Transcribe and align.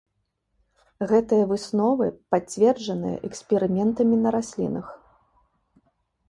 Гэтыя 1.11 1.43
высновы 1.51 2.07
пацверджаныя 2.35 3.15
эксперыментамі 3.29 4.15
на 4.23 4.29
раслінах. 4.39 4.87